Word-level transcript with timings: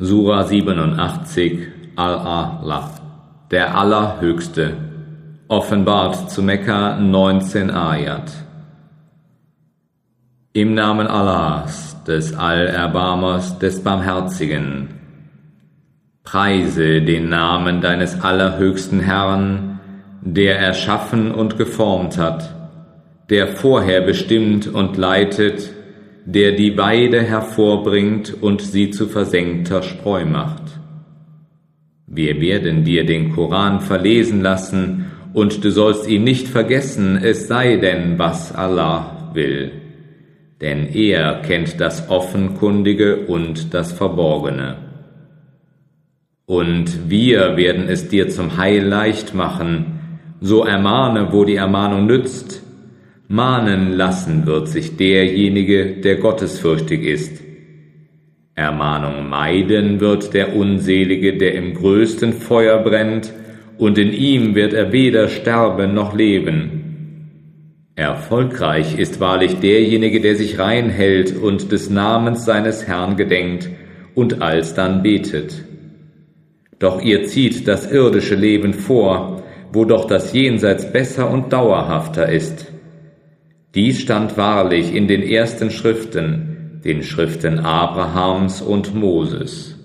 Sura 0.00 0.44
87 0.44 1.58
Al-Allah, 1.96 2.88
der 3.50 3.76
Allerhöchste, 3.76 4.76
offenbart 5.48 6.30
zu 6.30 6.40
Mekka 6.40 7.00
19 7.00 7.68
Ayat. 7.72 8.30
Im 10.52 10.74
Namen 10.74 11.08
Allahs, 11.08 11.96
des 12.04 12.32
Allerbarmers, 12.32 13.58
des 13.58 13.82
Barmherzigen. 13.82 14.90
Preise 16.22 17.02
den 17.02 17.28
Namen 17.28 17.80
deines 17.80 18.20
allerhöchsten 18.20 19.00
Herrn, 19.00 19.80
der 20.22 20.60
erschaffen 20.60 21.32
und 21.32 21.58
geformt 21.58 22.18
hat, 22.18 22.54
der 23.30 23.48
vorher 23.48 24.02
bestimmt 24.02 24.68
und 24.68 24.96
leitet, 24.96 25.72
der 26.30 26.52
die 26.52 26.76
Weide 26.76 27.22
hervorbringt 27.22 28.42
und 28.42 28.60
sie 28.60 28.90
zu 28.90 29.08
versenkter 29.08 29.82
Spreu 29.82 30.26
macht. 30.26 30.62
Wir 32.06 32.38
werden 32.42 32.84
dir 32.84 33.06
den 33.06 33.32
Koran 33.32 33.80
verlesen 33.80 34.42
lassen, 34.42 35.06
und 35.32 35.64
du 35.64 35.70
sollst 35.70 36.06
ihn 36.06 36.24
nicht 36.24 36.48
vergessen, 36.48 37.16
es 37.16 37.48
sei 37.48 37.76
denn, 37.76 38.18
was 38.18 38.54
Allah 38.54 39.30
will. 39.32 39.72
Denn 40.60 40.86
er 40.92 41.40
kennt 41.40 41.80
das 41.80 42.10
Offenkundige 42.10 43.26
und 43.26 43.72
das 43.72 43.92
Verborgene. 43.92 44.76
Und 46.44 47.08
wir 47.08 47.56
werden 47.56 47.88
es 47.88 48.08
dir 48.08 48.28
zum 48.28 48.58
Heil 48.58 48.84
leicht 48.84 49.34
machen, 49.34 50.00
so 50.42 50.62
ermahne, 50.64 51.32
wo 51.32 51.44
die 51.44 51.56
Ermahnung 51.56 52.06
nützt, 52.06 52.62
Mahnen 53.30 53.92
lassen 53.92 54.46
wird 54.46 54.68
sich 54.68 54.96
derjenige, 54.96 56.00
der 56.00 56.16
gottesfürchtig 56.16 57.04
ist. 57.04 57.42
Ermahnung 58.54 59.28
meiden 59.28 60.00
wird 60.00 60.32
der 60.32 60.56
Unselige, 60.56 61.36
der 61.36 61.54
im 61.54 61.74
größten 61.74 62.32
Feuer 62.32 62.78
brennt, 62.78 63.34
und 63.76 63.98
in 63.98 64.14
ihm 64.14 64.54
wird 64.54 64.72
er 64.72 64.92
weder 64.92 65.28
sterben 65.28 65.92
noch 65.92 66.14
leben. 66.14 67.92
Erfolgreich 67.96 68.98
ist 68.98 69.20
wahrlich 69.20 69.56
derjenige, 69.56 70.22
der 70.22 70.34
sich 70.34 70.58
rein 70.58 70.88
hält 70.88 71.36
und 71.36 71.70
des 71.70 71.90
Namens 71.90 72.46
seines 72.46 72.88
Herrn 72.88 73.18
gedenkt 73.18 73.68
und 74.14 74.40
alsdann 74.40 75.02
betet. 75.02 75.64
Doch 76.78 77.02
ihr 77.02 77.26
zieht 77.26 77.68
das 77.68 77.92
irdische 77.92 78.36
Leben 78.36 78.72
vor, 78.72 79.42
wo 79.70 79.84
doch 79.84 80.06
das 80.06 80.32
Jenseits 80.32 80.90
besser 80.90 81.30
und 81.30 81.52
dauerhafter 81.52 82.26
ist. 82.28 82.77
Dies 83.74 84.00
stand 84.00 84.36
wahrlich 84.36 84.94
in 84.94 85.08
den 85.08 85.22
ersten 85.22 85.70
Schriften, 85.70 86.80
den 86.84 87.02
Schriften 87.02 87.58
Abrahams 87.58 88.62
und 88.62 88.94
Moses. 88.94 89.77